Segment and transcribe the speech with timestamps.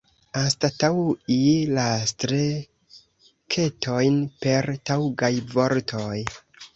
[0.39, 1.35] Anstataŭi
[1.79, 6.17] la streketojn per taŭgaj vortoj.